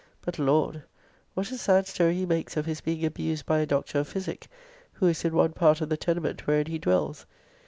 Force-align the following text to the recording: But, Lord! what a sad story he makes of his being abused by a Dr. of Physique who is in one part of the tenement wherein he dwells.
But, 0.23 0.39
Lord! 0.39 0.81
what 1.35 1.51
a 1.51 1.59
sad 1.59 1.85
story 1.85 2.15
he 2.15 2.25
makes 2.25 2.57
of 2.57 2.65
his 2.65 2.81
being 2.81 3.05
abused 3.05 3.45
by 3.45 3.59
a 3.59 3.67
Dr. 3.67 3.99
of 3.99 4.07
Physique 4.07 4.47
who 4.93 5.05
is 5.05 5.23
in 5.23 5.35
one 5.35 5.53
part 5.53 5.79
of 5.79 5.89
the 5.89 5.95
tenement 5.95 6.47
wherein 6.47 6.65
he 6.65 6.79
dwells. 6.79 7.27